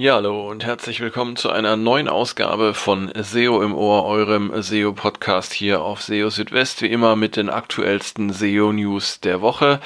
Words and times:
Ja, 0.00 0.14
hallo 0.14 0.48
und 0.48 0.64
herzlich 0.64 1.00
willkommen 1.00 1.36
zu 1.36 1.50
einer 1.50 1.76
neuen 1.76 2.08
Ausgabe 2.08 2.72
von 2.72 3.12
SEO 3.14 3.60
im 3.60 3.74
Ohr, 3.74 4.06
eurem 4.06 4.50
SEO-Podcast 4.62 5.52
hier 5.52 5.82
auf 5.82 6.00
SEO 6.00 6.30
Südwest, 6.30 6.80
wie 6.80 6.86
immer 6.86 7.16
mit 7.16 7.36
den 7.36 7.50
aktuellsten 7.50 8.32
SEO-News 8.32 9.20
der 9.20 9.42
Woche 9.42 9.78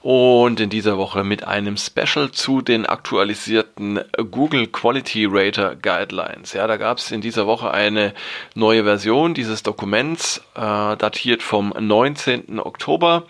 und 0.00 0.58
in 0.58 0.70
dieser 0.70 0.96
Woche 0.96 1.22
mit 1.22 1.46
einem 1.46 1.76
Special 1.76 2.30
zu 2.30 2.62
den 2.62 2.86
aktualisierten 2.86 4.00
Google 4.30 4.68
Quality 4.68 5.26
Rater 5.30 5.76
Guidelines. 5.76 6.54
Ja, 6.54 6.66
da 6.66 6.78
gab 6.78 6.96
es 6.96 7.10
in 7.10 7.20
dieser 7.20 7.46
Woche 7.46 7.70
eine 7.70 8.14
neue 8.54 8.84
Version 8.84 9.34
dieses 9.34 9.62
Dokuments, 9.62 10.38
äh, 10.54 10.96
datiert 10.96 11.42
vom 11.42 11.74
19. 11.78 12.58
Oktober. 12.58 13.24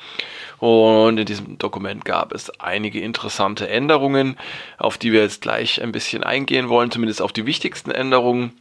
Und 0.58 1.18
in 1.18 1.26
diesem 1.26 1.58
Dokument 1.58 2.04
gab 2.04 2.32
es 2.32 2.50
einige 2.60 3.00
interessante 3.00 3.68
Änderungen, 3.68 4.36
auf 4.76 4.98
die 4.98 5.12
wir 5.12 5.22
jetzt 5.22 5.42
gleich 5.42 5.82
ein 5.82 5.92
bisschen 5.92 6.24
eingehen 6.24 6.68
wollen, 6.68 6.90
zumindest 6.90 7.22
auf 7.22 7.32
die 7.32 7.46
wichtigsten 7.46 7.90
Änderungen. 7.90 8.52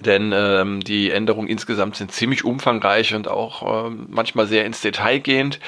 Denn 0.00 0.32
ähm, 0.34 0.80
die 0.84 1.10
Änderungen 1.10 1.48
insgesamt 1.48 1.96
sind 1.96 2.12
ziemlich 2.12 2.44
umfangreich 2.44 3.14
und 3.14 3.26
auch 3.26 3.86
ähm, 3.86 4.06
manchmal 4.10 4.46
sehr 4.46 4.66
ins 4.66 4.82
Detail 4.82 5.18
gehend. 5.18 5.60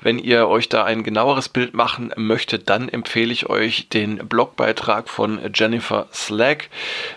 Wenn 0.00 0.20
ihr 0.20 0.46
euch 0.46 0.68
da 0.68 0.84
ein 0.84 1.02
genaueres 1.02 1.48
Bild 1.48 1.74
machen 1.74 2.12
möchtet, 2.16 2.70
dann 2.70 2.88
empfehle 2.88 3.32
ich 3.32 3.48
euch 3.50 3.88
den 3.88 4.18
Blogbeitrag 4.18 5.08
von 5.08 5.40
Jennifer 5.52 6.06
Slack, 6.12 6.68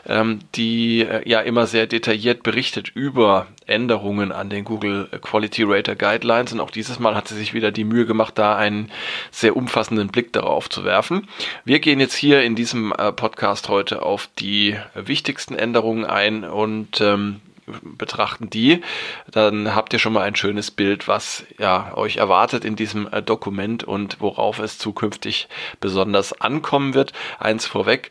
ähm, 0.08 0.40
die 0.56 1.02
äh, 1.02 1.30
ja 1.30 1.42
immer 1.42 1.67
sehr 1.67 1.86
detailliert 1.86 2.42
berichtet 2.42 2.89
über 2.89 3.45
Änderungen 3.68 4.32
an 4.32 4.50
den 4.50 4.64
Google 4.64 5.08
Quality 5.22 5.64
Rater 5.64 5.96
Guidelines. 5.96 6.54
Und 6.54 6.60
auch 6.60 6.72
dieses 6.72 7.00
Mal 7.00 7.16
hat 7.16 7.28
sie 7.28 7.36
sich 7.36 7.54
wieder 7.54 7.72
die 7.72 7.84
Mühe 7.84 8.06
gemacht, 8.06 8.38
da 8.38 8.56
einen 8.56 8.92
sehr 9.32 9.56
umfassenden 9.56 10.08
Blick 10.08 10.34
darauf 10.34 10.70
zu 10.70 10.84
werfen. 10.84 11.28
Wir 11.66 11.80
gehen 11.80 12.00
jetzt 12.00 12.16
hier 12.16 12.44
in 12.44 12.56
diesem 12.56 12.92
äh, 12.92 13.12
Podcast 13.12 13.70
heute 13.70 14.02
auf 14.02 14.30
die 14.40 14.76
wichtigsten 14.95 15.56
Änderungen 15.56 16.06
ein 16.06 16.44
und 16.44 17.02
ähm, 17.02 17.42
betrachten 17.82 18.50
die, 18.50 18.82
dann 19.30 19.76
habt 19.76 19.94
ihr 19.94 20.00
schon 20.00 20.14
mal 20.14 20.23
ein 20.23 20.36
schönes 20.36 20.72
Bild, 20.72 21.08
was 21.08 21.45
ja 21.60 21.95
euch 21.95 22.18
erwartet 22.18 22.64
in 22.64 22.76
diesem 22.76 23.12
äh, 23.12 23.22
Dokument 23.22 23.84
und 23.84 24.22
worauf 24.22 24.60
es 24.60 24.78
zukünftig 24.78 25.48
besonders 25.80 26.40
ankommen 26.42 26.94
wird. 26.94 27.14
Eins 27.40 27.66
vorweg, 27.66 28.10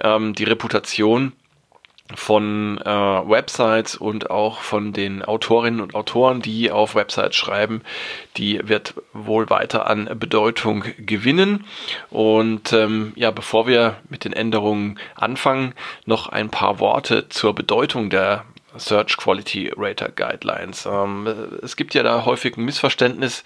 ähm, 0.00 0.34
die 0.34 0.44
Reputation 0.44 1.32
von 2.14 2.78
äh, 2.78 2.88
Websites 2.88 3.96
und 3.96 4.30
auch 4.30 4.60
von 4.60 4.92
den 4.92 5.22
Autorinnen 5.22 5.80
und 5.80 5.94
Autoren, 5.94 6.40
die 6.40 6.70
auf 6.70 6.94
Websites 6.94 7.36
schreiben, 7.36 7.82
die 8.36 8.60
wird 8.66 8.94
wohl 9.12 9.50
weiter 9.50 9.86
an 9.86 10.08
Bedeutung 10.18 10.84
gewinnen. 10.98 11.66
Und 12.10 12.72
ähm, 12.72 13.12
ja, 13.14 13.30
bevor 13.30 13.66
wir 13.66 13.96
mit 14.08 14.24
den 14.24 14.32
Änderungen 14.32 14.98
anfangen, 15.14 15.74
noch 16.06 16.28
ein 16.28 16.50
paar 16.50 16.80
Worte 16.80 17.28
zur 17.28 17.54
Bedeutung 17.54 18.10
der 18.10 18.44
Search 18.76 19.16
Quality 19.16 19.72
Rater 19.76 20.10
Guidelines. 20.10 20.86
Ähm, 20.86 21.26
es 21.62 21.76
gibt 21.76 21.94
ja 21.94 22.02
da 22.02 22.24
häufig 22.24 22.56
ein 22.56 22.64
Missverständnis, 22.64 23.44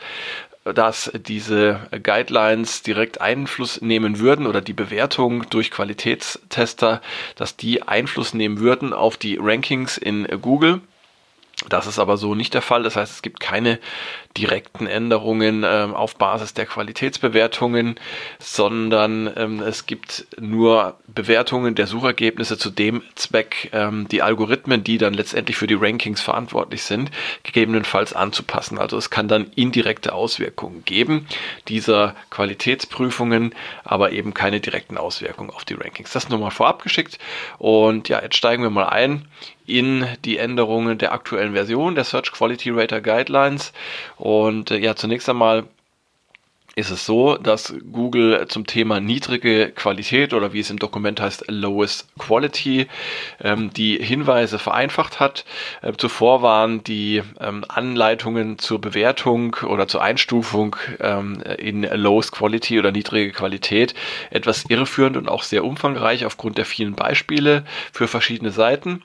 dass 0.65 1.11
diese 1.27 1.81
Guidelines 2.03 2.83
direkt 2.83 3.21
Einfluss 3.21 3.81
nehmen 3.81 4.19
würden 4.19 4.47
oder 4.47 4.61
die 4.61 4.73
Bewertung 4.73 5.49
durch 5.51 5.71
Qualitätstester, 5.71 7.01
dass 7.37 7.57
die 7.57 7.83
Einfluss 7.83 8.35
nehmen 8.35 8.61
würden 8.61 8.93
auf 8.93 9.17
die 9.17 9.39
Rankings 9.41 9.99
in 9.99 10.27
Google. 10.41 10.81
Das 11.69 11.87
ist 11.87 11.99
aber 11.99 12.17
so 12.17 12.35
nicht 12.35 12.55
der 12.55 12.63
Fall. 12.63 12.83
Das 12.83 12.97
heißt, 12.97 13.13
es 13.13 13.23
gibt 13.23 13.41
keine 13.41 13.79
direkten 14.37 14.87
Änderungen 14.87 15.65
ähm, 15.67 15.95
auf 15.95 16.17
Basis 16.17 16.55
der 16.55 16.67
Qualitätsbewertungen, 16.67 17.97
sondern 18.39 19.31
ähm, 19.37 19.61
es 19.61 19.87
gibt 19.87 20.27
nur 20.41 20.97
Bewertungen 21.07 21.75
der 21.75 21.87
Suchergebnisse 21.87 22.57
zu 22.57 22.71
dem 22.71 23.03
Zweck, 23.15 23.71
ähm, 23.73 24.09
die 24.09 24.23
Algorithmen, 24.23 24.85
die 24.85 24.99
dann 24.99 25.15
letztendlich 25.15 25.57
für 25.57 25.67
die 25.67 25.75
Rankings 25.75 26.21
verantwortlich 26.21 26.83
sind, 26.83 27.11
gegebenenfalls 27.43 28.15
anzupassen. 28.15 28.79
Also 28.79 28.97
es 28.97 29.11
kann 29.11 29.29
dann 29.29 29.51
indirekte 29.55 30.13
Auswirkungen 30.13 30.85
geben 30.85 31.27
dieser 31.69 32.15
Qualitätsprüfungen, 32.31 33.55
aber 33.85 34.13
eben 34.13 34.33
keine 34.35 34.61
direkten 34.61 34.97
Auswirkungen 34.97 35.51
auf 35.51 35.65
die 35.65 35.75
Rankings. 35.75 36.13
Das 36.13 36.29
nur 36.29 36.39
mal 36.39 36.51
vorab 36.51 36.83
geschickt. 36.83 37.19
Und 37.59 38.09
ja, 38.09 38.23
jetzt 38.23 38.37
steigen 38.37 38.63
wir 38.63 38.71
mal 38.71 38.89
ein 38.89 39.27
in 39.79 40.07
die 40.25 40.39
Änderungen 40.39 40.99
der 40.99 41.13
aktuellen 41.13 41.53
Version 41.55 41.95
der 41.95 42.05
Search 42.05 42.33
Quality 42.33 42.71
Rater 42.71 43.01
Guidelines 43.01 43.73
und 44.17 44.71
äh, 44.71 44.79
ja, 44.79 44.95
zunächst 44.97 45.29
einmal 45.29 45.65
ist 46.75 46.91
es 46.91 47.05
so, 47.05 47.37
dass 47.37 47.75
Google 47.93 48.47
zum 48.49 48.67
Thema 48.67 48.99
niedrige 48.99 49.71
Qualität 49.73 50.33
oder 50.33 50.55
wie 50.55 50.61
es 50.61 50.71
im 50.71 50.79
Dokument 50.79 51.21
heißt, 51.21 51.45
lowest 51.49 52.09
quality, 52.19 52.87
ähm, 53.43 53.71
die 53.75 53.99
Hinweise 54.03 54.59
vereinfacht 54.59 55.21
hat. 55.21 55.45
Äh, 55.83 55.93
zuvor 55.99 56.41
waren 56.41 56.83
die 56.83 57.23
ähm, 57.41 57.65
Anleitungen 57.69 58.59
zur 58.59 58.81
Bewertung 58.81 59.57
oder 59.69 59.87
zur 59.87 60.03
Einstufung 60.03 60.77
ähm, 61.01 61.43
in 61.59 61.83
lowest 61.83 62.33
quality 62.33 62.79
oder 62.79 62.91
niedrige 62.91 63.33
Qualität 63.33 63.95
etwas 64.31 64.65
irreführend 64.69 65.19
und 65.19 65.29
auch 65.29 65.43
sehr 65.43 65.65
umfangreich 65.65 66.25
aufgrund 66.25 66.57
der 66.57 66.65
vielen 66.65 66.95
Beispiele 66.95 67.65
für 67.93 68.09
verschiedene 68.09 68.51
Seiten. 68.51 69.03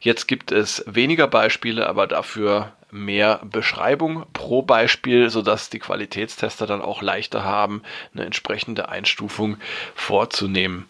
Jetzt 0.00 0.26
gibt 0.26 0.50
es 0.50 0.82
weniger 0.86 1.26
Beispiele, 1.26 1.86
aber 1.86 2.06
dafür 2.06 2.72
mehr 2.90 3.40
Beschreibung 3.44 4.24
pro 4.32 4.62
Beispiel, 4.62 5.28
sodass 5.28 5.68
die 5.68 5.78
Qualitätstester 5.78 6.66
dann 6.66 6.80
auch 6.80 7.02
leichter 7.02 7.44
haben, 7.44 7.82
eine 8.14 8.24
entsprechende 8.24 8.88
Einstufung 8.88 9.58
vorzunehmen. 9.94 10.86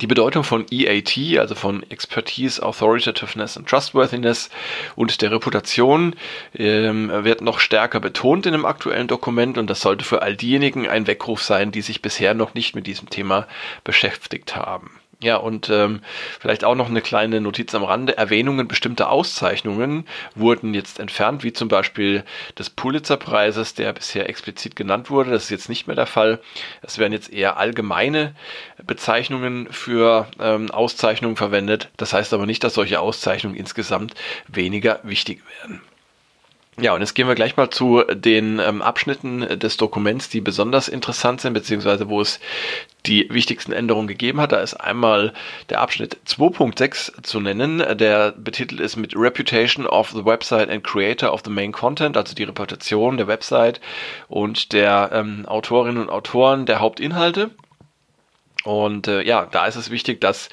Die 0.00 0.06
Bedeutung 0.06 0.44
von 0.44 0.66
EAT, 0.70 1.38
also 1.38 1.56
von 1.56 1.82
Expertise, 1.90 2.62
Authoritativeness 2.62 3.56
und 3.56 3.68
Trustworthiness 3.68 4.50
und 4.94 5.20
der 5.20 5.32
Reputation, 5.32 6.14
ähm, 6.54 7.10
wird 7.24 7.40
noch 7.40 7.58
stärker 7.58 7.98
betont 7.98 8.46
in 8.46 8.52
dem 8.52 8.66
aktuellen 8.66 9.08
Dokument 9.08 9.58
und 9.58 9.68
das 9.68 9.80
sollte 9.80 10.04
für 10.04 10.22
all 10.22 10.36
diejenigen 10.36 10.86
ein 10.86 11.08
Weckruf 11.08 11.42
sein, 11.42 11.72
die 11.72 11.82
sich 11.82 12.02
bisher 12.02 12.34
noch 12.34 12.54
nicht 12.54 12.76
mit 12.76 12.86
diesem 12.86 13.10
Thema 13.10 13.48
beschäftigt 13.82 14.54
haben. 14.54 14.99
Ja, 15.22 15.36
und 15.36 15.68
ähm, 15.68 16.00
vielleicht 16.38 16.64
auch 16.64 16.74
noch 16.74 16.88
eine 16.88 17.02
kleine 17.02 17.42
Notiz 17.42 17.74
am 17.74 17.84
Rande. 17.84 18.16
Erwähnungen 18.16 18.68
bestimmter 18.68 19.10
Auszeichnungen 19.10 20.06
wurden 20.34 20.72
jetzt 20.72 20.98
entfernt, 20.98 21.44
wie 21.44 21.52
zum 21.52 21.68
Beispiel 21.68 22.24
des 22.58 22.70
Pulitzer-Preises, 22.70 23.74
der 23.74 23.92
bisher 23.92 24.30
explizit 24.30 24.76
genannt 24.76 25.10
wurde. 25.10 25.30
Das 25.30 25.44
ist 25.44 25.50
jetzt 25.50 25.68
nicht 25.68 25.86
mehr 25.86 25.96
der 25.96 26.06
Fall. 26.06 26.40
Es 26.80 26.96
werden 26.96 27.12
jetzt 27.12 27.30
eher 27.30 27.58
allgemeine 27.58 28.34
Bezeichnungen 28.82 29.70
für 29.70 30.26
ähm, 30.40 30.70
Auszeichnungen 30.70 31.36
verwendet. 31.36 31.90
Das 31.98 32.14
heißt 32.14 32.32
aber 32.32 32.46
nicht, 32.46 32.64
dass 32.64 32.72
solche 32.72 32.98
Auszeichnungen 33.00 33.56
insgesamt 33.56 34.14
weniger 34.48 35.00
wichtig 35.02 35.42
werden. 35.60 35.82
Ja, 36.78 36.94
und 36.94 37.00
jetzt 37.00 37.14
gehen 37.14 37.28
wir 37.28 37.34
gleich 37.34 37.56
mal 37.56 37.68
zu 37.68 38.04
den 38.04 38.58
ähm, 38.58 38.80
Abschnitten 38.80 39.58
des 39.58 39.76
Dokuments, 39.76 40.28
die 40.28 40.40
besonders 40.40 40.88
interessant 40.88 41.40
sind, 41.40 41.52
beziehungsweise 41.52 42.08
wo 42.08 42.20
es 42.20 42.40
die 43.06 43.28
wichtigsten 43.30 43.72
Änderungen 43.72 44.06
gegeben 44.06 44.40
hat. 44.40 44.52
Da 44.52 44.60
ist 44.60 44.74
einmal 44.74 45.32
der 45.68 45.80
Abschnitt 45.80 46.18
2.6 46.26 47.22
zu 47.22 47.40
nennen, 47.40 47.82
der 47.98 48.32
betitelt 48.32 48.80
ist 48.80 48.96
mit 48.96 49.14
Reputation 49.16 49.86
of 49.86 50.10
the 50.10 50.24
Website 50.24 50.70
and 50.70 50.84
Creator 50.84 51.32
of 51.32 51.42
the 51.44 51.50
Main 51.50 51.72
Content, 51.72 52.16
also 52.16 52.34
die 52.34 52.44
Reputation 52.44 53.16
der 53.16 53.26
Website 53.26 53.80
und 54.28 54.72
der 54.72 55.10
ähm, 55.12 55.44
Autorinnen 55.46 56.00
und 56.00 56.10
Autoren 56.10 56.66
der 56.66 56.80
Hauptinhalte. 56.80 57.50
Und 58.64 59.08
äh, 59.08 59.22
ja, 59.22 59.46
da 59.50 59.66
ist 59.66 59.76
es 59.76 59.90
wichtig, 59.90 60.20
dass 60.20 60.50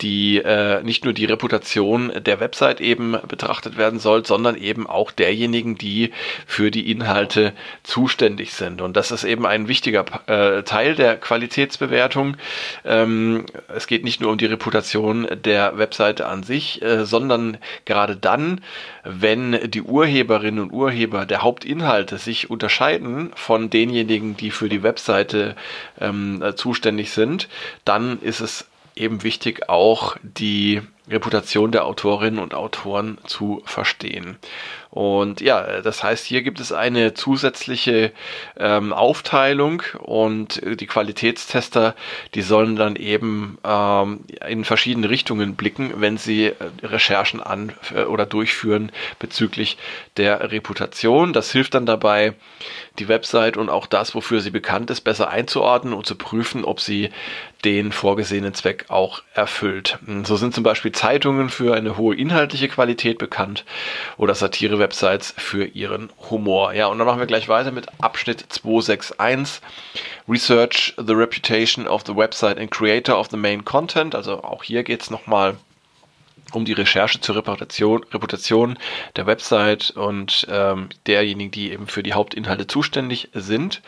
die 0.00 0.38
äh, 0.38 0.82
nicht 0.82 1.04
nur 1.04 1.14
die 1.14 1.24
Reputation 1.24 2.12
der 2.16 2.40
Website 2.40 2.80
eben 2.80 3.16
betrachtet 3.28 3.78
werden 3.78 4.00
soll, 4.00 4.26
sondern 4.26 4.56
eben 4.56 4.86
auch 4.86 5.12
derjenigen, 5.12 5.78
die 5.78 6.12
für 6.46 6.70
die 6.70 6.90
Inhalte 6.90 7.52
zuständig 7.84 8.52
sind. 8.52 8.80
Und 8.80 8.96
das 8.96 9.10
ist 9.10 9.24
eben 9.24 9.46
ein 9.46 9.68
wichtiger 9.68 10.04
äh, 10.26 10.64
Teil 10.64 10.96
der 10.96 11.16
Qualitätsbewertung. 11.16 12.36
Ähm, 12.84 13.46
es 13.74 13.86
geht 13.86 14.04
nicht 14.04 14.20
nur 14.20 14.32
um 14.32 14.38
die 14.38 14.46
Reputation 14.46 15.28
der 15.44 15.78
Webseite 15.78 16.26
an 16.26 16.42
sich, 16.42 16.82
äh, 16.82 17.06
sondern 17.06 17.58
gerade 17.84 18.16
dann, 18.16 18.60
wenn 19.04 19.70
die 19.70 19.82
Urheberinnen 19.82 20.60
und 20.60 20.72
Urheber 20.72 21.26
der 21.26 21.42
Hauptinhalte 21.42 22.18
sich 22.18 22.50
unterscheiden 22.50 23.30
von 23.36 23.70
denjenigen, 23.70 24.36
die 24.36 24.50
für 24.50 24.68
die 24.68 24.82
Webseite 24.82 25.54
ähm, 26.00 26.42
zuständig 26.56 27.12
sind, 27.12 27.35
dann 27.84 28.20
ist 28.20 28.40
es 28.40 28.66
eben 28.94 29.22
wichtig, 29.22 29.68
auch 29.68 30.16
die 30.22 30.82
Reputation 31.08 31.72
der 31.72 31.84
Autorinnen 31.84 32.40
und 32.40 32.54
Autoren 32.54 33.18
zu 33.26 33.62
verstehen. 33.64 34.38
Und 34.96 35.42
ja, 35.42 35.82
das 35.82 36.02
heißt, 36.02 36.24
hier 36.24 36.40
gibt 36.40 36.58
es 36.58 36.72
eine 36.72 37.12
zusätzliche 37.12 38.12
ähm, 38.58 38.94
Aufteilung 38.94 39.82
und 39.98 40.62
die 40.64 40.86
Qualitätstester, 40.86 41.94
die 42.34 42.40
sollen 42.40 42.76
dann 42.76 42.96
eben 42.96 43.58
ähm, 43.62 44.20
in 44.48 44.64
verschiedene 44.64 45.10
Richtungen 45.10 45.54
blicken, 45.54 46.00
wenn 46.00 46.16
sie 46.16 46.46
äh, 46.46 46.54
Recherchen 46.82 47.42
an 47.42 47.74
äh, 47.94 48.04
oder 48.04 48.24
durchführen 48.24 48.90
bezüglich 49.18 49.76
der 50.16 50.50
Reputation. 50.50 51.34
Das 51.34 51.52
hilft 51.52 51.74
dann 51.74 51.84
dabei, 51.84 52.32
die 52.98 53.08
Website 53.08 53.58
und 53.58 53.68
auch 53.68 53.86
das, 53.86 54.14
wofür 54.14 54.40
sie 54.40 54.50
bekannt 54.50 54.90
ist, 54.90 55.02
besser 55.02 55.28
einzuordnen 55.28 55.92
und 55.92 56.06
zu 56.06 56.14
prüfen, 56.14 56.64
ob 56.64 56.80
sie 56.80 57.10
den 57.66 57.92
vorgesehenen 57.92 58.54
Zweck 58.54 58.86
auch 58.88 59.22
erfüllt. 59.34 59.98
So 60.24 60.36
sind 60.36 60.54
zum 60.54 60.62
Beispiel 60.62 60.92
Zeitungen 60.96 61.50
für 61.50 61.74
eine 61.74 61.96
hohe 61.96 62.16
inhaltliche 62.16 62.68
Qualität 62.68 63.18
bekannt 63.18 63.64
oder 64.16 64.34
Satire-Websites 64.34 65.34
für 65.36 65.66
ihren 65.66 66.10
Humor. 66.30 66.72
Ja, 66.72 66.86
und 66.86 66.98
dann 66.98 67.06
machen 67.06 67.20
wir 67.20 67.26
gleich 67.26 67.48
weiter 67.48 67.70
mit 67.70 67.86
Abschnitt 68.00 68.44
261. 68.48 69.60
Research 70.28 70.94
the 70.96 71.12
reputation 71.12 71.86
of 71.86 72.02
the 72.06 72.16
website 72.16 72.58
and 72.58 72.70
creator 72.70 73.16
of 73.16 73.28
the 73.30 73.36
main 73.36 73.64
content. 73.64 74.14
Also 74.14 74.42
auch 74.42 74.64
hier 74.64 74.82
geht 74.82 75.02
es 75.02 75.10
nochmal 75.10 75.56
um 76.52 76.64
die 76.64 76.72
Recherche 76.72 77.20
zur 77.20 77.36
Reputation, 77.36 78.04
Reputation 78.12 78.78
der 79.16 79.26
Website 79.26 79.90
und 79.90 80.46
ähm, 80.50 80.88
derjenigen, 81.06 81.50
die 81.50 81.72
eben 81.72 81.86
für 81.86 82.02
die 82.02 82.14
Hauptinhalte 82.14 82.66
zuständig 82.66 83.28
sind. 83.32 83.82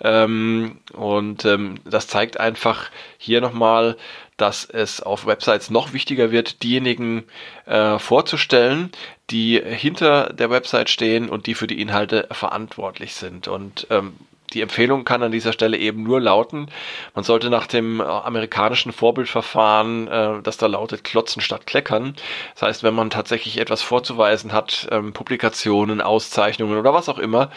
Ähm, 0.00 0.78
und 0.92 1.44
ähm, 1.44 1.80
das 1.84 2.06
zeigt 2.06 2.38
einfach 2.38 2.90
hier 3.18 3.40
nochmal, 3.40 3.96
dass 4.36 4.64
es 4.64 5.00
auf 5.00 5.26
Websites 5.26 5.70
noch 5.70 5.92
wichtiger 5.92 6.30
wird, 6.30 6.62
diejenigen 6.62 7.24
äh, 7.64 7.98
vorzustellen, 7.98 8.90
die 9.30 9.60
hinter 9.60 10.32
der 10.32 10.50
Website 10.50 10.90
stehen 10.90 11.28
und 11.28 11.46
die 11.46 11.54
für 11.54 11.66
die 11.66 11.80
Inhalte 11.80 12.28
verantwortlich 12.30 13.14
sind. 13.14 13.48
Und 13.48 13.86
ähm, 13.90 14.14
die 14.52 14.60
Empfehlung 14.60 15.04
kann 15.04 15.22
an 15.22 15.32
dieser 15.32 15.52
Stelle 15.52 15.76
eben 15.76 16.02
nur 16.02 16.20
lauten, 16.20 16.68
man 17.14 17.24
sollte 17.24 17.50
nach 17.50 17.66
dem 17.66 18.00
äh, 18.00 18.04
amerikanischen 18.04 18.92
Vorbildverfahren, 18.92 20.08
äh, 20.08 20.42
das 20.42 20.56
da 20.56 20.66
lautet, 20.66 21.04
klotzen 21.04 21.42
statt 21.42 21.66
kleckern. 21.66 22.14
Das 22.54 22.62
heißt, 22.62 22.82
wenn 22.82 22.94
man 22.94 23.10
tatsächlich 23.10 23.58
etwas 23.58 23.82
vorzuweisen 23.82 24.52
hat, 24.52 24.88
ähm, 24.90 25.12
Publikationen, 25.12 26.00
Auszeichnungen 26.00 26.78
oder 26.78 26.94
was 26.94 27.08
auch 27.08 27.18
immer, 27.18 27.50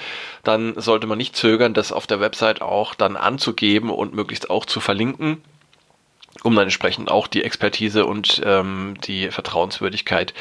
dann 0.44 0.74
sollte 0.80 1.08
man 1.08 1.18
nicht 1.18 1.36
zögern, 1.36 1.74
das 1.74 1.92
auf 1.92 2.08
der 2.08 2.20
Website 2.20 2.62
auch 2.62 2.96
dann 2.96 3.16
anzugeben 3.16 3.90
und 3.90 4.14
möglichst 4.14 4.50
auch 4.50 4.66
zu 4.66 4.80
verlinken 4.80 5.42
um 6.44 6.56
dann 6.56 6.64
entsprechend 6.64 7.12
auch 7.12 7.28
die 7.28 7.44
Expertise 7.44 8.06
und 8.06 8.42
ähm, 8.46 8.96
die 9.04 9.30
Vertrauenswürdigkeit 9.30 10.34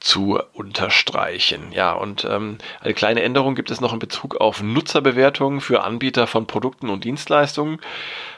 zu 0.00 0.40
unterstreichen. 0.52 1.72
Ja, 1.72 1.92
und 1.92 2.24
ähm, 2.24 2.58
eine 2.80 2.94
kleine 2.94 3.22
Änderung 3.22 3.54
gibt 3.54 3.70
es 3.70 3.80
noch 3.80 3.92
in 3.92 3.98
Bezug 3.98 4.36
auf 4.36 4.62
Nutzerbewertungen 4.62 5.60
für 5.60 5.82
Anbieter 5.84 6.26
von 6.26 6.46
Produkten 6.46 6.88
und 6.88 7.04
Dienstleistungen. 7.04 7.80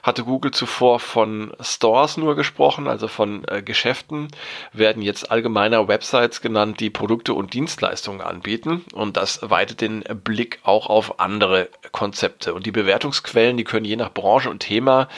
Hatte 0.02 0.24
Google 0.24 0.50
zuvor 0.50 1.00
von 1.00 1.54
Stores 1.60 2.18
nur 2.18 2.36
gesprochen, 2.36 2.88
also 2.88 3.08
von 3.08 3.44
äh, 3.48 3.62
Geschäften, 3.62 4.28
werden 4.72 5.00
jetzt 5.00 5.30
allgemeiner 5.30 5.88
Websites 5.88 6.42
genannt, 6.42 6.80
die 6.80 6.90
Produkte 6.90 7.32
und 7.32 7.54
Dienstleistungen 7.54 8.20
anbieten. 8.20 8.84
Und 8.92 9.16
das 9.16 9.40
weitet 9.42 9.80
den 9.80 10.04
Blick 10.22 10.60
auch 10.62 10.88
auf 10.88 11.20
andere 11.20 11.70
Konzepte. 11.92 12.52
Und 12.52 12.66
die 12.66 12.70
Bewertungsquellen, 12.70 13.56
die 13.56 13.64
können 13.64 13.86
je 13.86 13.96
nach 13.96 14.12
Branche 14.12 14.50
und 14.50 14.60
Thema 14.60 15.08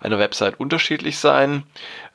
einer 0.00 0.18
Website 0.18 0.60
unterschiedlich 0.60 1.18
sein. 1.18 1.33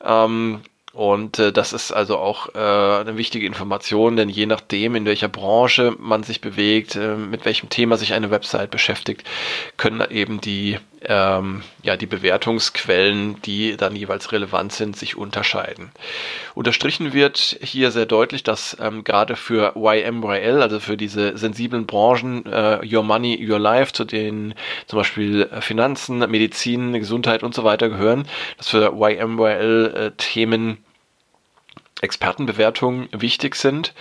Ähm, 0.02 0.62
und 0.92 1.38
äh, 1.38 1.52
das 1.52 1.72
ist 1.72 1.92
also 1.92 2.18
auch 2.18 2.54
äh, 2.54 2.58
eine 2.58 3.16
wichtige 3.16 3.46
Information, 3.46 4.16
denn 4.16 4.28
je 4.28 4.46
nachdem, 4.46 4.96
in 4.96 5.04
welcher 5.04 5.28
Branche 5.28 5.94
man 5.98 6.24
sich 6.24 6.40
bewegt, 6.40 6.96
äh, 6.96 7.14
mit 7.14 7.44
welchem 7.44 7.68
Thema 7.68 7.96
sich 7.96 8.12
eine 8.12 8.30
Website 8.30 8.70
beschäftigt, 8.70 9.24
können 9.76 10.04
eben 10.10 10.40
die 10.40 10.78
ähm, 11.02 11.62
ja, 11.82 11.96
die 11.96 12.06
Bewertungsquellen, 12.06 13.40
die 13.42 13.76
dann 13.76 13.96
jeweils 13.96 14.32
relevant 14.32 14.72
sind, 14.72 14.96
sich 14.96 15.16
unterscheiden. 15.16 15.92
Unterstrichen 16.54 17.12
wird 17.12 17.58
hier 17.62 17.90
sehr 17.90 18.06
deutlich, 18.06 18.42
dass 18.42 18.76
ähm, 18.80 19.02
gerade 19.02 19.36
für 19.36 19.74
YMYL, 19.76 20.60
also 20.60 20.78
für 20.78 20.96
diese 20.96 21.38
sensiblen 21.38 21.86
Branchen, 21.86 22.44
äh, 22.44 22.80
Your 22.84 23.02
Money, 23.02 23.38
Your 23.48 23.58
Life, 23.58 23.92
zu 23.92 24.04
denen 24.04 24.54
zum 24.86 24.98
Beispiel 24.98 25.48
Finanzen, 25.60 26.18
Medizin, 26.18 26.92
Gesundheit 26.92 27.42
und 27.42 27.54
so 27.54 27.64
weiter 27.64 27.88
gehören, 27.88 28.26
dass 28.58 28.68
für 28.68 28.92
YMYL 28.94 29.94
äh, 29.96 30.10
Themen 30.18 30.84
Expertenbewertungen 32.00 33.08
wichtig 33.12 33.56
sind 33.56 33.94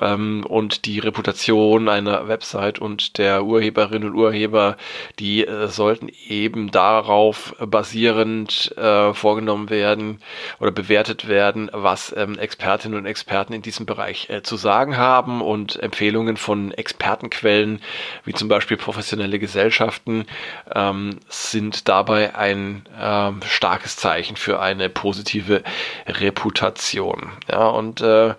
ähm, 0.00 0.44
und 0.46 0.84
die 0.84 0.98
Reputation 0.98 1.88
einer 1.88 2.28
Website 2.28 2.78
und 2.78 3.18
der 3.18 3.44
Urheberinnen 3.44 4.10
und 4.10 4.14
Urheber, 4.14 4.76
die 5.18 5.46
äh, 5.46 5.68
sollten 5.68 6.08
eben 6.28 6.70
darauf 6.70 7.54
basierend 7.58 8.76
äh, 8.76 9.12
vorgenommen 9.12 9.70
werden 9.70 10.20
oder 10.60 10.70
bewertet 10.70 11.28
werden, 11.28 11.70
was 11.72 12.14
ähm, 12.16 12.38
Expertinnen 12.38 12.98
und 12.98 13.06
Experten 13.06 13.52
in 13.52 13.62
diesem 13.62 13.86
Bereich 13.86 14.30
äh, 14.30 14.42
zu 14.42 14.56
sagen 14.56 14.96
haben 14.96 15.40
und 15.40 15.82
Empfehlungen 15.82 16.36
von 16.36 16.72
Expertenquellen 16.72 17.80
wie 18.24 18.32
zum 18.32 18.48
Beispiel 18.48 18.76
professionelle 18.76 19.38
Gesellschaften 19.38 20.26
ähm, 20.74 21.18
sind 21.28 21.88
dabei 21.88 22.34
ein 22.36 22.86
ähm, 22.98 23.40
starkes 23.44 23.96
Zeichen 23.96 24.36
für 24.36 24.60
eine 24.60 24.88
positive 24.88 25.62
Reputation. 26.06 27.31
Ja, 27.50 27.66
und 27.68 28.00
äh, 28.00 28.34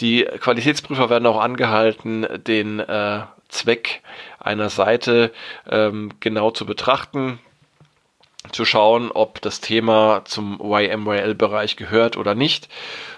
die 0.00 0.24
Qualitätsprüfer 0.24 1.10
werden 1.10 1.26
auch 1.26 1.40
angehalten, 1.40 2.26
den 2.46 2.80
äh, 2.80 3.20
Zweck 3.48 4.02
einer 4.38 4.70
Seite 4.70 5.32
ähm, 5.70 6.12
genau 6.20 6.50
zu 6.50 6.66
betrachten, 6.66 7.38
zu 8.50 8.64
schauen, 8.64 9.10
ob 9.12 9.40
das 9.40 9.60
Thema 9.60 10.22
zum 10.24 10.60
YMYL-Bereich 10.60 11.76
gehört 11.76 12.16
oder 12.16 12.34
nicht 12.34 12.68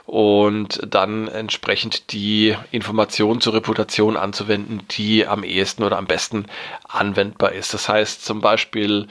und 0.06 0.80
dann 0.86 1.28
entsprechend 1.28 2.12
die 2.12 2.56
Informationen 2.72 3.40
zur 3.40 3.54
Reputation 3.54 4.18
anzuwenden, 4.18 4.82
die 4.90 5.26
am 5.26 5.44
ehesten 5.44 5.82
oder 5.82 5.96
am 5.96 6.06
besten 6.06 6.44
anwendbar 6.86 7.52
ist. 7.52 7.72
Das 7.72 7.88
heißt 7.88 8.24
zum 8.24 8.42
Beispiel 8.42 9.08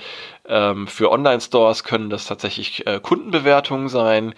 ähm, 0.47 0.87
für 0.87 1.11
Online-Stores 1.11 1.83
können 1.83 2.11
das 2.11 2.25
tatsächlich 2.25 2.85
äh, 2.85 2.99
Kundenbewertungen 3.01 3.89
sein. 3.89 4.35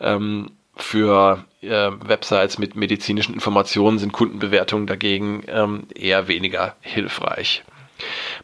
Ähm, 0.00 0.50
für 0.82 1.44
äh, 1.60 1.68
Websites 1.68 2.58
mit 2.58 2.76
medizinischen 2.76 3.34
Informationen 3.34 3.98
sind 3.98 4.12
Kundenbewertungen 4.12 4.86
dagegen 4.86 5.42
ähm, 5.48 5.86
eher 5.94 6.28
weniger 6.28 6.76
hilfreich. 6.80 7.64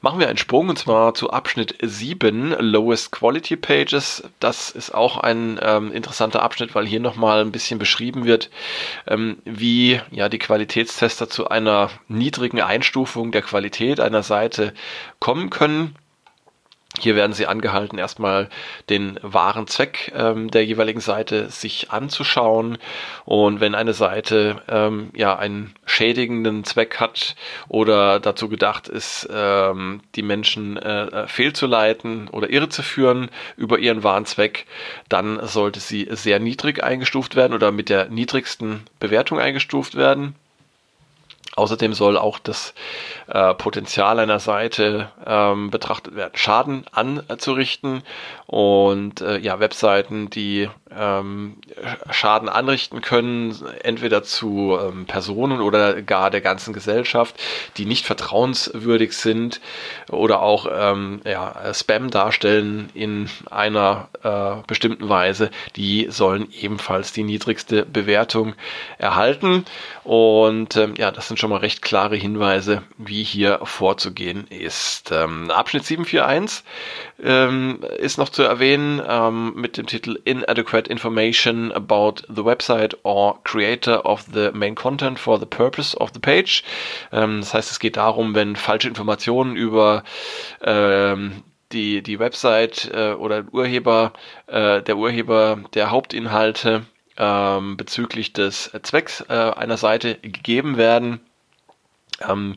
Machen 0.01 0.19
wir 0.19 0.29
einen 0.29 0.39
Sprung 0.39 0.69
und 0.69 0.79
zwar 0.79 1.15
zu 1.15 1.31
Abschnitt 1.31 1.77
7, 1.81 2.57
Lowest 2.59 3.13
Quality 3.13 3.57
Pages. 3.57 4.25
Das 4.41 4.71
ist 4.71 4.93
auch 4.93 5.19
ein 5.19 5.59
ähm, 5.63 5.93
interessanter 5.93 6.43
Abschnitt, 6.43 6.75
weil 6.75 6.87
hier 6.87 7.01
nochmal 7.01 7.41
ein 7.41 7.53
bisschen 7.53 7.79
beschrieben 7.79 8.25
wird, 8.25 8.51
ähm, 9.07 9.39
wie 9.45 10.01
ja, 10.11 10.29
die 10.29 10.39
Qualitätstester 10.39 11.29
zu 11.29 11.49
einer 11.49 11.91
niedrigen 12.09 12.61
Einstufung 12.61 13.31
der 13.31 13.43
Qualität 13.43 14.01
einer 14.01 14.23
Seite 14.23 14.75
kommen 15.21 15.51
können. 15.51 15.95
Hier 17.01 17.17
werden 17.17 17.33
Sie 17.33 17.47
angehalten, 17.47 17.99
erstmal 17.99 18.49
den 18.89 19.19
wahren 19.21 19.67
Zweck 19.67 20.13
ähm, 20.15 20.51
der 20.51 20.65
jeweiligen 20.65 21.01
Seite 21.01 21.51
sich 21.51 21.91
anzuschauen. 21.91 22.79
Und 23.25 23.61
wenn 23.61 23.75
eine 23.75 23.95
Seite 23.95 24.63
ähm, 24.69 25.11
ja 25.13 25.37
einen 25.37 25.75
schädigenden 25.87 26.63
Zweck 26.63 27.01
hat 27.01 27.35
oder 27.69 28.21
dazu 28.21 28.49
gedacht 28.49 28.87
ist, 28.87 29.29
ähm, 29.33 30.03
die 30.15 30.23
Menschen 30.23 30.77
äh, 30.77 31.07
äh 31.07 31.27
fehlzuleiten 31.27 32.29
oder 32.29 32.49
irre 32.51 32.69
zu 32.69 32.83
führen 32.83 33.29
über 33.57 33.81
ihren 33.81 34.05
wahren 34.05 34.25
Zweck, 34.25 34.67
dann 35.09 35.45
sollte 35.47 35.81
sie 35.81 36.07
sehr 36.11 36.39
niedrig 36.39 36.85
eingestuft 36.85 37.35
werden 37.35 37.55
oder 37.55 37.73
mit 37.73 37.89
der 37.89 38.09
niedrigsten 38.09 38.85
Bewertung 39.01 39.41
eingestuft 39.41 39.97
werden. 39.97 40.37
Außerdem 41.57 41.93
soll 41.93 42.17
auch 42.17 42.39
das 42.39 42.75
äh, 43.29 43.55
Potenzial 43.55 44.19
einer 44.19 44.41
Seite 44.41 45.11
ähm, 45.25 45.71
betrachtet 45.71 46.17
werden, 46.17 46.33
Schaden 46.35 46.85
anzurichten 46.91 48.03
und 48.47 49.21
äh, 49.21 49.39
ja, 49.39 49.61
Webseiten, 49.61 50.31
die 50.31 50.69
ähm, 50.99 51.57
Schaden 52.11 52.49
anrichten 52.49 53.01
können, 53.01 53.55
entweder 53.83 54.23
zu 54.23 54.79
ähm, 54.81 55.07
Personen 55.07 55.61
oder 55.61 56.03
gar 56.03 56.31
der 56.31 56.41
ganzen 56.41 56.73
Gesellschaft, 56.73 57.35
die 57.77 57.87
nicht 57.87 58.07
vertrauenswürdig 58.07 59.17
sind 59.17 59.61
oder 60.11 60.43
auch 60.43 60.67
ähm, 60.71 61.21
ja, 61.25 61.73
Spam 61.75 62.11
darstellen 62.11 62.91
in 62.95 63.29
einer 63.51 64.09
äh, 64.23 64.63
bestimmten 64.67 65.09
Weise, 65.09 65.51
die 65.77 66.07
sollen 66.11 66.49
ebenfalls 66.61 67.13
die 67.13 67.25
niedrigste 67.25 67.85
Bewertung 67.85 68.55
erhalten. 68.99 69.65
Und 70.05 70.77
ähm, 70.77 70.95
ja, 70.97 71.11
das 71.11 71.29
sind 71.29 71.39
schon 71.39 71.51
mal 71.51 71.59
recht 71.59 71.83
klare 71.83 72.17
Hinweise, 72.17 72.83
wie 72.99 73.23
hier 73.23 73.61
vorzugehen 73.65 74.47
ist. 74.49 75.11
Ähm, 75.13 75.51
Abschnitt 75.51 75.85
741 75.85 76.65
ähm, 77.23 77.81
ist 77.99 78.19
noch 78.19 78.29
zu 78.29 78.43
erwähnen 78.43 79.03
mit 79.55 79.77
dem 79.77 79.87
Titel 79.87 80.19
Inadequate 80.25 80.84
Information 80.89 81.73
about 81.73 82.23
the 82.29 82.45
website 82.45 82.95
or 83.03 83.39
creator 83.45 84.05
of 84.05 84.25
the 84.33 84.51
main 84.53 84.75
content 84.75 85.19
for 85.19 85.39
the 85.39 85.47
purpose 85.47 85.97
of 85.97 86.11
the 86.13 86.21
page. 86.21 86.63
Ähm, 87.13 87.41
das 87.41 87.55
heißt, 87.55 87.71
es 87.71 87.79
geht 87.79 87.97
darum, 87.97 88.35
wenn 88.35 88.57
falsche 88.57 88.89
Informationen 88.89 89.57
über 89.57 90.05
ähm, 90.63 91.43
die, 91.73 92.03
die 92.03 92.19
Website 92.19 92.91
äh, 92.95 93.13
oder 93.13 93.45
Urheber, 93.53 94.13
äh, 94.47 94.83
der 94.83 94.97
Urheber 94.97 95.59
der 95.75 95.91
Hauptinhalte 95.91 96.87
ähm, 97.17 97.77
bezüglich 97.77 98.33
des 98.33 98.71
Zwecks 98.83 99.25
äh, 99.29 99.33
einer 99.33 99.77
Seite 99.77 100.17
gegeben 100.17 100.77
werden. 100.77 101.21
Ähm, 102.29 102.57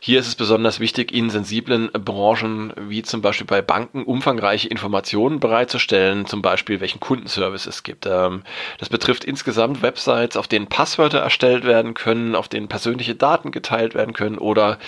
hier 0.00 0.20
ist 0.20 0.28
es 0.28 0.34
besonders 0.34 0.80
wichtig, 0.80 1.12
in 1.12 1.30
sensiblen 1.30 1.90
Branchen 1.92 2.72
wie 2.76 3.02
zum 3.02 3.22
Beispiel 3.22 3.46
bei 3.46 3.62
Banken 3.62 4.04
umfangreiche 4.04 4.68
Informationen 4.68 5.40
bereitzustellen, 5.40 6.26
zum 6.26 6.42
Beispiel 6.42 6.80
welchen 6.80 7.00
Kundenservice 7.00 7.66
es 7.66 7.82
gibt. 7.82 8.06
Ähm, 8.06 8.42
das 8.78 8.88
betrifft 8.88 9.24
insgesamt 9.24 9.82
Websites, 9.82 10.36
auf 10.36 10.48
denen 10.48 10.66
Passwörter 10.66 11.18
erstellt 11.18 11.64
werden 11.64 11.94
können, 11.94 12.34
auf 12.34 12.48
denen 12.48 12.68
persönliche 12.68 13.14
Daten 13.14 13.50
geteilt 13.50 13.94
werden 13.94 14.14
können 14.14 14.38
oder 14.38 14.78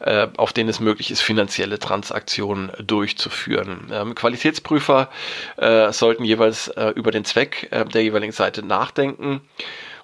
äh, 0.00 0.28
auf 0.36 0.52
denen 0.52 0.68
es 0.68 0.80
möglich 0.80 1.10
ist, 1.10 1.20
finanzielle 1.20 1.78
Transaktionen 1.78 2.72
durchzuführen. 2.82 3.90
Ähm, 3.92 4.14
Qualitätsprüfer 4.14 5.08
äh, 5.56 5.92
sollten 5.92 6.24
jeweils 6.24 6.68
äh, 6.68 6.88
über 6.90 7.10
den 7.10 7.24
Zweck 7.24 7.68
äh, 7.70 7.84
der 7.84 8.02
jeweiligen 8.02 8.32
Seite 8.32 8.64
nachdenken 8.64 9.40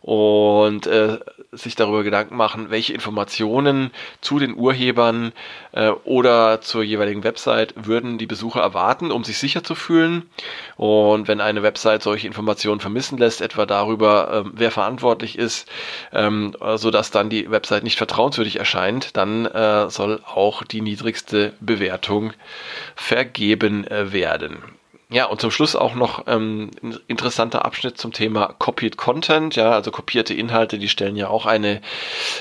und 0.03 0.87
äh, 0.87 1.19
sich 1.53 1.75
darüber 1.75 2.03
Gedanken 2.03 2.37
machen, 2.37 2.71
welche 2.71 2.95
Informationen 2.95 3.91
zu 4.21 4.39
den 4.39 4.57
Urhebern 4.57 5.33
äh, 5.73 5.91
oder 6.05 6.61
zur 6.61 6.83
jeweiligen 6.83 7.25
Website 7.25 7.75
würden 7.77 8.17
die 8.17 8.27
Besucher 8.27 8.61
erwarten, 8.61 9.11
um 9.11 9.25
sich 9.25 9.39
sicher 9.39 9.63
zu 9.63 9.75
fühlen. 9.75 10.31
Und 10.77 11.29
wenn 11.29 11.41
eine 11.41 11.63
Website 11.63 12.03
solche 12.03 12.27
Informationen 12.27 12.81
vermissen 12.81 13.19
lässt, 13.19 13.41
etwa 13.41 13.67
darüber, 13.67 14.45
äh, 14.47 14.51
wer 14.55 14.71
verantwortlich 14.71 15.37
ist, 15.37 15.69
ähm, 16.13 16.57
so 16.77 16.91
dass 16.91 17.11
dann 17.11 17.29
die 17.29 17.51
Website 17.51 17.85
nicht 17.85 17.99
vertrauenswürdig 17.99 18.59
erscheint, 18.59 19.17
dann 19.17 19.47
äh, 19.47 19.91
soll 19.91 20.21
auch 20.25 20.63
die 20.65 20.81
niedrigste 20.81 21.53
Bewertung 21.61 22.33
vergeben 22.95 23.87
äh, 23.87 24.13
werden. 24.13 24.80
Ja, 25.13 25.25
und 25.25 25.41
zum 25.41 25.51
Schluss 25.51 25.75
auch 25.75 25.97
noch 25.97 26.25
ähm, 26.29 26.71
ein 26.85 26.97
interessanter 27.09 27.65
Abschnitt 27.65 27.99
zum 27.99 28.13
Thema 28.13 28.55
Copied 28.59 28.97
Content. 28.97 29.57
Ja, 29.57 29.73
also 29.73 29.91
kopierte 29.91 30.35
Inhalte, 30.35 30.79
die 30.79 30.89
stellen 30.89 31.17
ja 31.17 31.27
auch 31.27 31.47
eine, 31.47 31.83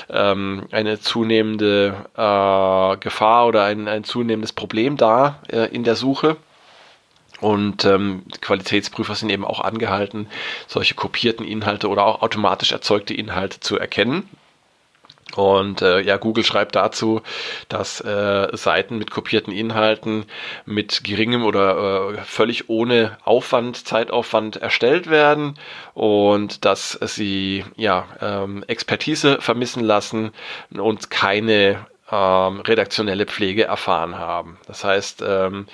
ähm, 0.08 0.68
eine 0.70 1.00
zunehmende 1.00 2.06
äh, 2.16 2.96
Gefahr 2.98 3.48
oder 3.48 3.64
ein, 3.64 3.88
ein 3.88 4.04
zunehmendes 4.04 4.52
Problem 4.52 4.96
dar 4.96 5.42
äh, 5.48 5.66
in 5.74 5.82
der 5.82 5.96
Suche. 5.96 6.36
Und 7.40 7.84
ähm, 7.86 8.22
Qualitätsprüfer 8.40 9.16
sind 9.16 9.30
eben 9.30 9.44
auch 9.44 9.60
angehalten, 9.60 10.28
solche 10.68 10.94
kopierten 10.94 11.44
Inhalte 11.44 11.88
oder 11.88 12.04
auch 12.04 12.22
automatisch 12.22 12.70
erzeugte 12.70 13.14
Inhalte 13.14 13.58
zu 13.58 13.78
erkennen. 13.78 14.28
Und 15.36 15.82
äh, 15.82 16.00
ja, 16.00 16.16
Google 16.16 16.44
schreibt 16.44 16.74
dazu, 16.74 17.22
dass 17.68 18.00
äh, 18.00 18.48
Seiten 18.56 18.98
mit 18.98 19.10
kopierten 19.10 19.52
Inhalten 19.52 20.24
mit 20.66 21.04
geringem 21.04 21.44
oder 21.44 22.14
äh, 22.14 22.18
völlig 22.24 22.68
ohne 22.68 23.18
Aufwand, 23.24 23.86
Zeitaufwand 23.86 24.56
erstellt 24.56 25.08
werden 25.08 25.54
und 25.94 26.64
dass 26.64 26.92
sie 27.02 27.64
ja 27.76 28.06
ähm, 28.20 28.64
Expertise 28.66 29.38
vermissen 29.40 29.84
lassen 29.84 30.32
und 30.70 31.10
keine 31.10 31.86
ähm, 32.10 32.60
redaktionelle 32.60 33.26
Pflege 33.26 33.64
erfahren 33.64 34.18
haben. 34.18 34.58
Das 34.66 34.84
heißt, 34.84 35.22
ähm, 35.26 35.66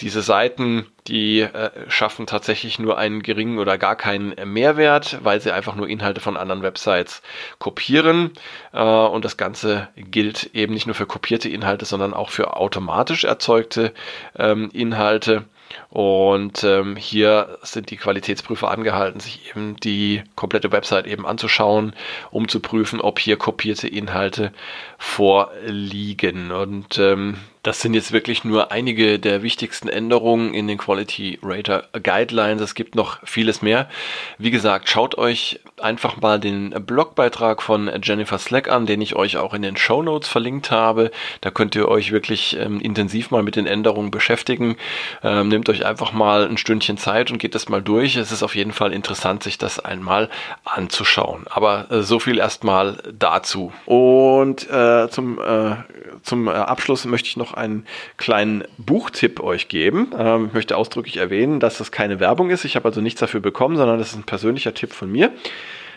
diese 0.00 0.22
Seiten, 0.22 0.86
die 1.06 1.40
äh, 1.40 1.70
schaffen 1.88 2.26
tatsächlich 2.26 2.78
nur 2.78 2.98
einen 2.98 3.22
geringen 3.22 3.58
oder 3.58 3.78
gar 3.78 3.96
keinen 3.96 4.34
Mehrwert, 4.52 5.18
weil 5.22 5.40
sie 5.40 5.52
einfach 5.52 5.74
nur 5.74 5.88
Inhalte 5.88 6.20
von 6.20 6.36
anderen 6.36 6.62
Websites 6.62 7.22
kopieren. 7.58 8.32
Äh, 8.72 8.82
und 8.82 9.24
das 9.24 9.36
Ganze 9.36 9.88
gilt 9.96 10.50
eben 10.54 10.74
nicht 10.74 10.86
nur 10.86 10.94
für 10.94 11.06
kopierte 11.06 11.48
Inhalte, 11.48 11.84
sondern 11.84 12.14
auch 12.14 12.30
für 12.30 12.56
automatisch 12.56 13.24
erzeugte 13.24 13.92
ähm, 14.36 14.70
Inhalte. 14.72 15.44
Und 15.90 16.64
ähm, 16.64 16.96
hier 16.96 17.58
sind 17.62 17.90
die 17.90 17.96
Qualitätsprüfer 17.96 18.70
angehalten, 18.70 19.20
sich 19.20 19.50
eben 19.50 19.76
die 19.76 20.22
komplette 20.34 20.72
Website 20.72 21.06
eben 21.06 21.26
anzuschauen, 21.26 21.94
um 22.30 22.48
zu 22.48 22.60
prüfen, 22.60 23.00
ob 23.00 23.18
hier 23.18 23.36
kopierte 23.36 23.88
Inhalte 23.88 24.52
vorliegen. 24.98 26.50
Und 26.50 26.98
ähm, 26.98 27.36
das 27.64 27.80
sind 27.80 27.94
jetzt 27.94 28.12
wirklich 28.12 28.44
nur 28.44 28.72
einige 28.72 29.18
der 29.18 29.42
wichtigsten 29.42 29.88
Änderungen 29.88 30.52
in 30.52 30.68
den 30.68 30.76
Quality 30.76 31.38
Rater 31.42 31.88
Guidelines. 32.02 32.60
Es 32.60 32.74
gibt 32.74 32.94
noch 32.94 33.26
vieles 33.26 33.62
mehr. 33.62 33.88
Wie 34.36 34.50
gesagt, 34.50 34.88
schaut 34.90 35.16
euch 35.16 35.60
einfach 35.80 36.20
mal 36.20 36.38
den 36.38 36.70
Blogbeitrag 36.70 37.62
von 37.62 37.90
Jennifer 38.02 38.38
Slack 38.38 38.70
an, 38.70 38.84
den 38.84 39.00
ich 39.00 39.16
euch 39.16 39.38
auch 39.38 39.54
in 39.54 39.62
den 39.62 39.78
Show 39.78 40.02
Notes 40.02 40.28
verlinkt 40.28 40.70
habe. 40.70 41.10
Da 41.40 41.50
könnt 41.50 41.74
ihr 41.74 41.88
euch 41.88 42.12
wirklich 42.12 42.54
ähm, 42.58 42.80
intensiv 42.80 43.30
mal 43.30 43.42
mit 43.42 43.56
den 43.56 43.66
Änderungen 43.66 44.10
beschäftigen. 44.10 44.76
Ähm, 45.22 45.50
nehmt 45.54 45.68
euch 45.68 45.86
einfach 45.86 46.12
mal 46.12 46.48
ein 46.48 46.56
Stündchen 46.56 46.98
Zeit 46.98 47.30
und 47.30 47.38
geht 47.38 47.54
das 47.54 47.68
mal 47.68 47.80
durch. 47.80 48.16
Es 48.16 48.32
ist 48.32 48.42
auf 48.42 48.56
jeden 48.56 48.72
Fall 48.72 48.92
interessant, 48.92 49.44
sich 49.44 49.56
das 49.56 49.78
einmal 49.78 50.28
anzuschauen. 50.64 51.44
Aber 51.48 51.86
äh, 51.90 52.02
so 52.02 52.18
viel 52.18 52.38
erstmal 52.38 52.98
dazu. 53.16 53.72
Und 53.86 54.68
äh, 54.68 55.08
zum, 55.10 55.38
äh, 55.38 55.76
zum 56.22 56.48
Abschluss 56.48 57.04
möchte 57.04 57.28
ich 57.28 57.36
noch 57.36 57.54
einen 57.54 57.86
kleinen 58.16 58.64
Buchtipp 58.78 59.40
euch 59.40 59.68
geben. 59.68 60.12
Ähm, 60.18 60.46
ich 60.48 60.54
möchte 60.54 60.76
ausdrücklich 60.76 61.18
erwähnen, 61.18 61.60
dass 61.60 61.78
das 61.78 61.92
keine 61.92 62.18
Werbung 62.18 62.50
ist. 62.50 62.64
Ich 62.64 62.74
habe 62.74 62.88
also 62.88 63.00
nichts 63.00 63.20
dafür 63.20 63.40
bekommen, 63.40 63.76
sondern 63.76 63.98
das 63.98 64.08
ist 64.08 64.16
ein 64.16 64.24
persönlicher 64.24 64.74
Tipp 64.74 64.92
von 64.92 65.10
mir. 65.10 65.32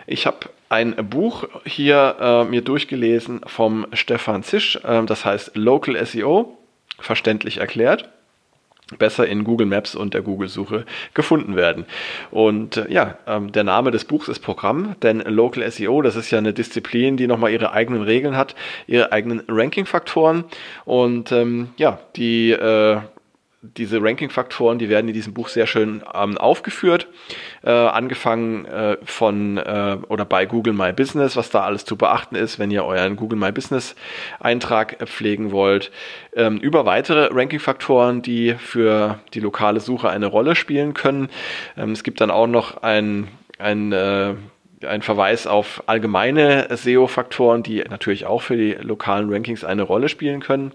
Ich 0.06 0.28
habe 0.28 0.38
ein 0.70 0.96
Buch 1.10 1.46
hier 1.66 2.16
äh, 2.20 2.44
mir 2.46 2.62
durchgelesen 2.62 3.42
vom 3.48 3.88
Stefan 3.94 4.44
Zisch, 4.44 4.78
äh, 4.84 5.04
das 5.04 5.26
heißt 5.26 5.58
Local 5.58 6.06
SEO, 6.06 6.58
verständlich 7.00 7.58
erklärt 7.58 8.08
besser 8.98 9.28
in 9.28 9.44
Google 9.44 9.68
Maps 9.68 9.96
und 9.96 10.14
der 10.14 10.22
Google-Suche 10.22 10.86
gefunden 11.14 11.56
werden. 11.56 11.86
Und 12.32 12.78
äh, 12.78 12.92
ja, 12.92 13.18
ähm, 13.28 13.52
der 13.52 13.64
Name 13.64 13.92
des 13.92 14.06
Buchs 14.06 14.28
ist 14.28 14.40
Programm, 14.40 14.96
denn 15.02 15.20
Local 15.20 15.70
SEO, 15.70 16.02
das 16.02 16.16
ist 16.16 16.32
ja 16.32 16.38
eine 16.38 16.54
Disziplin, 16.54 17.18
die 17.18 17.28
nochmal 17.28 17.52
ihre 17.52 17.74
eigenen 17.74 18.02
Regeln 18.02 18.38
hat, 18.38 18.56
ihre 18.88 19.12
eigenen 19.12 19.44
Ranking-Faktoren 19.48 20.46
und 20.86 21.32
ähm, 21.32 21.70
ja, 21.78 22.00
die 22.16 22.52
äh, 22.52 23.00
diese 23.76 24.02
Ranking-Faktoren, 24.02 24.80
die 24.80 24.90
werden 24.90 25.08
in 25.08 25.14
diesem 25.14 25.34
Buch 25.34 25.50
sehr 25.50 25.68
schön 25.68 26.04
ähm, 26.14 26.38
aufgeführt, 26.38 27.08
äh, 27.64 27.70
angefangen 27.72 28.66
äh, 28.66 28.98
von 29.04 29.58
äh, 29.58 29.98
oder 30.08 30.26
bei 30.26 30.46
Google 30.46 30.74
My 30.74 30.94
Business, 30.94 31.36
was 31.36 31.50
da 31.50 31.62
alles 31.62 31.86
zu 31.86 31.98
beachten 31.98 32.36
ist, 32.36 32.60
wenn 32.60 32.72
ihr 32.72 32.86
euren 32.86 33.16
Google 33.16 33.40
My 33.40 33.52
Business 33.52 33.96
Eintrag 34.40 34.98
pflegen 35.08 35.52
wollt, 35.52 35.92
ähm, 36.36 36.58
über 36.58 36.86
weitere 36.86 37.30
Ranking-Faktoren, 37.32 38.22
die 38.22 38.54
für 38.56 39.20
die 39.34 39.40
lokale 39.40 39.80
Suche 39.80 40.10
eine 40.10 40.28
Rolle 40.28 40.56
spielen 40.56 40.94
können. 40.94 41.30
Ähm, 41.76 41.92
es 41.92 42.04
gibt 42.04 42.22
dann 42.22 42.32
auch 42.32 42.48
noch 42.48 42.84
ein, 42.84 43.28
ein 43.60 43.92
äh, 43.92 44.36
ein 44.86 45.02
Verweis 45.02 45.48
auf 45.48 45.84
allgemeine 45.88 46.68
SEO-Faktoren, 46.70 47.64
die 47.64 47.84
natürlich 47.90 48.26
auch 48.26 48.44
für 48.44 48.56
die 48.56 48.74
lokalen 48.74 49.32
Rankings 49.32 49.64
eine 49.64 49.82
Rolle 49.82 50.08
spielen 50.08 50.40
können. 50.40 50.72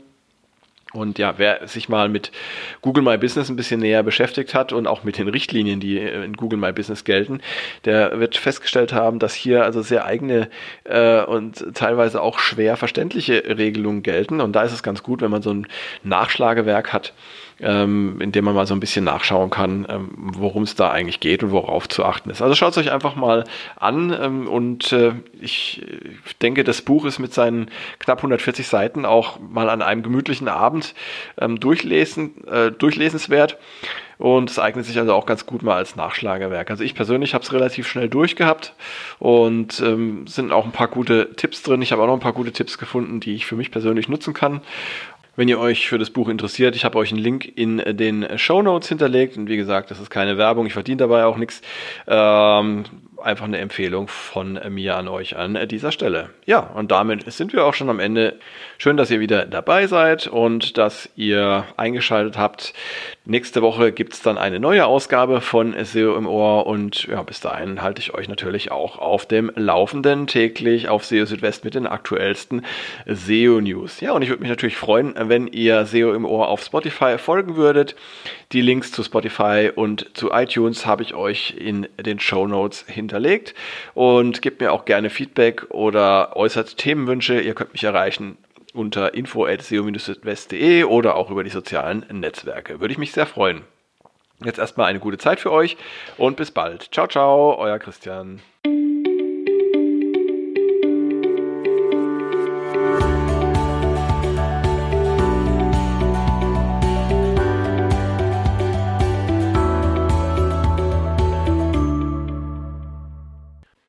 Und 0.93 1.19
ja, 1.19 1.35
wer 1.39 1.67
sich 1.67 1.89
mal 1.89 2.09
mit 2.09 2.33
Google 2.83 3.03
My 3.03 3.17
Business 3.17 3.49
ein 3.49 3.57
bisschen 3.57 3.81
näher 3.81 4.03
beschäftigt 4.03 4.55
hat 4.55 4.73
und 4.73 4.87
auch 4.87 5.05
mit 5.05 5.17
den 5.17 5.29
Richtlinien, 5.29 5.81
die 5.81 5.99
in 5.99 6.35
Google 6.35 6.59
My 6.59 6.73
Business 6.73 7.05
gelten, 7.05 7.41
der 7.85 8.21
wird 8.21 8.37
festgestellt 8.37 8.93
haben, 8.93 9.19
dass 9.19 9.35
hier 9.35 9.65
also 9.65 9.81
sehr 9.81 10.05
eigene 10.05 10.51
äh, 10.85 11.23
und 11.23 11.75
teilweise 11.75 12.21
auch 12.21 12.39
schwer 12.39 12.77
verständliche 12.77 13.43
Regelungen 13.57 14.03
gelten. 14.03 14.41
Und 14.41 14.53
da 14.53 14.63
ist 14.63 14.73
es 14.73 14.83
ganz 14.83 15.03
gut, 15.03 15.23
wenn 15.23 15.31
man 15.31 15.43
so 15.43 15.53
ein 15.53 15.67
Nachschlagewerk 16.03 16.93
hat, 16.93 17.15
ähm, 17.63 18.21
in 18.21 18.33
dem 18.33 18.45
man 18.45 18.55
mal 18.55 18.67
so 18.67 18.75
ein 18.75 18.81
bisschen 18.81 19.05
nachschauen 19.05 19.51
kann, 19.51 19.87
ähm, 19.89 20.11
worum 20.15 20.65
es 20.65 20.75
da 20.75 20.91
eigentlich 20.91 21.21
geht 21.21 21.43
und 21.43 21.53
worauf 21.53 21.89
zu 21.89 22.05
achten 22.05 22.31
ist. 22.31 22.43
Also 22.43 22.55
schaut 22.55 22.73
es 22.73 22.79
euch 22.79 22.93
einfach 22.93 23.15
mal 23.15 23.45
an 23.77 24.17
ähm, 24.21 24.49
und 24.49 24.93
äh, 24.93 25.13
ich 25.41 25.85
denke, 26.43 26.65
das 26.65 26.83
Buch 26.83 27.05
ist 27.05 27.19
mit 27.19 27.33
seinen 27.33 27.71
knapp 27.99 28.19
140 28.19 28.67
Seiten 28.67 29.07
auch 29.07 29.39
mal 29.41 29.71
an 29.71 29.83
einem 29.83 30.03
gemütlichen 30.03 30.49
Abend 30.49 30.95
ähm, 31.41 31.61
durchlesen, 31.61 32.47
äh, 32.47 32.73
durchlesenswert. 32.73 33.59
Und 34.19 34.51
es 34.51 34.61
eignet 34.61 34.85
sich 34.85 34.97
also 35.01 35.15
auch 35.15 35.27
ganz 35.27 35.47
gut 35.47 35.65
mal 35.65 35.75
als 35.75 35.97
Nachschlagewerk. 35.97 36.71
Also 36.71 36.85
ich 36.85 36.95
persönlich 36.95 37.35
habe 37.35 37.43
es 37.43 37.53
relativ 37.53 37.89
schnell 37.89 38.09
durchgehabt 38.09 38.73
und 39.19 39.81
ähm, 39.81 40.29
sind 40.29 40.53
auch 40.53 40.65
ein 40.65 40.71
paar 40.71 40.87
gute 40.87 41.35
Tipps 41.35 41.65
drin. 41.65 41.83
Ich 41.83 41.91
habe 41.91 42.03
auch 42.03 42.07
noch 42.07 42.15
ein 42.15 42.21
paar 42.21 42.33
gute 42.33 42.53
Tipps 42.53 42.79
gefunden, 42.79 43.19
die 43.19 43.35
ich 43.35 43.47
für 43.47 43.57
mich 43.57 43.73
persönlich 43.73 44.09
nutzen 44.09 44.33
kann. 44.33 44.61
Wenn 45.35 45.49
ihr 45.49 45.59
euch 45.59 45.89
für 45.89 45.99
das 45.99 46.11
Buch 46.11 46.29
interessiert, 46.29 46.77
ich 46.77 46.85
habe 46.85 46.99
euch 46.99 47.11
einen 47.11 47.23
Link 47.23 47.51
in 47.57 47.79
den 47.79 48.39
Show 48.39 48.61
Notes 48.61 48.89
hinterlegt 48.89 49.37
und 49.39 49.49
wie 49.49 49.57
gesagt, 49.57 49.91
das 49.91 49.99
ist 49.99 50.11
keine 50.11 50.37
Werbung, 50.37 50.67
ich 50.67 50.75
verdiene 50.75 50.99
dabei 50.99 51.25
auch 51.25 51.39
nichts. 51.39 51.63
Ähm, 52.07 52.85
einfach 53.23 53.45
eine 53.45 53.59
Empfehlung 53.59 54.09
von 54.09 54.61
mir 54.71 54.97
an 54.97 55.09
euch 55.09 55.37
an 55.37 55.59
dieser 55.69 55.93
Stelle. 55.93 56.31
Ja, 56.47 56.59
und 56.61 56.91
damit 56.91 57.31
sind 57.33 57.53
wir 57.53 57.65
auch 57.65 57.75
schon 57.75 57.89
am 57.89 58.01
Ende. 58.01 58.39
Schön, 58.79 58.97
dass 58.97 59.11
ihr 59.11 59.21
wieder 59.21 59.47
dabei 59.47 59.87
seid 59.87 60.27
und 60.27 60.77
dass 60.79 61.09
ihr 61.17 61.65
eingeschaltet 61.77 62.37
habt. 62.37 62.75
Nächste 63.25 63.63
Woche 63.63 63.93
gibt 63.93 64.15
es 64.15 64.23
dann 64.23 64.37
eine 64.37 64.59
neue 64.59 64.85
Ausgabe 64.85 65.41
von 65.41 65.75
SEO 65.85 66.17
im 66.17 66.27
Ohr 66.27 66.67
und 66.67 67.05
ja, 67.05 67.23
bis 67.23 67.41
dahin 67.41 67.81
halte 67.81 68.01
ich 68.01 68.15
euch 68.15 68.29
natürlich 68.29 68.73
auch 68.73 68.99
auf 68.99 69.27
dem 69.27 69.53
Laufenden 69.55 70.27
täglich 70.27 70.89
auf 70.89 71.05
SEO 71.05 71.25
Südwest 71.25 71.65
mit 71.65 71.75
den 71.75 71.87
aktuellsten 71.87 72.65
SEO 73.07 73.61
News. 73.61 74.01
Ja, 74.01 74.13
und 74.13 74.23
ich 74.23 74.29
würde 74.29 74.41
mich 74.41 74.51
natürlich 74.51 74.77
freuen, 74.77 75.15
wenn 75.17 75.47
ihr 75.47 75.87
SEO 75.87 76.13
im 76.15 76.25
Ohr 76.25 76.49
auf 76.49 76.63
Spotify 76.63 77.17
folgen 77.19 77.57
würdet. 77.57 77.95
Die 78.53 78.61
Links 78.61 78.93
zu 78.93 79.03
Spotify 79.03 79.71
und 79.75 80.11
zu 80.15 80.31
iTunes 80.31 80.85
habe 80.85 81.03
ich 81.03 81.15
euch 81.15 81.55
in 81.59 81.89
den 81.99 82.21
Show 82.21 82.47
Notes 82.47 82.85
hinterlegt 83.13 83.55
und 83.95 84.43
gebt 84.43 84.61
mir 84.61 84.73
auch 84.73 84.85
gerne 84.85 85.11
Feedback 85.11 85.67
oder 85.71 86.37
äußert 86.37 86.77
Themenwünsche. 86.79 87.41
Ihr 87.41 87.55
könnt 87.55 87.73
mich 87.73 87.85
erreichen 87.85 88.39
unter 88.73 89.15
info.seo-west.de 89.15 90.85
oder 90.85 91.17
auch 91.17 91.31
über 91.31 91.45
die 91.45 91.51
sozialen 91.51 92.07
Netzwerke. 92.11 92.81
Würde 92.81 92.93
ich 92.93 92.99
mich 92.99 93.13
sehr 93.13 93.27
freuen. 93.27 93.63
Jetzt 94.45 94.59
erstmal 94.59 94.87
eine 94.87 94.99
gute 94.99 95.19
Zeit 95.19 95.41
für 95.41 95.53
euch 95.53 95.77
und 96.17 96.37
bis 96.37 96.51
bald. 96.51 96.89
Ciao, 96.93 97.07
ciao, 97.07 97.57
euer 97.59 97.79
Christian. 97.79 98.41